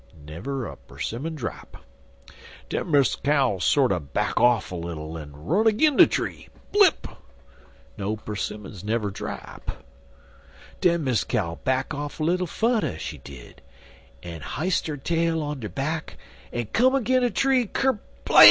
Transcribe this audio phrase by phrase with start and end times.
[0.15, 1.77] Na'er 'simmon drap.
[2.69, 7.07] Den Miss Cow sorter back off little, en run agin de tree blip!
[7.99, 9.83] No 'simmons never drap.
[10.79, 13.61] Den Miss Cow back off little fudder, she did,
[14.23, 16.17] en hi'st her tail on 'er back,
[16.51, 17.99] en come agin de tree, kerblam!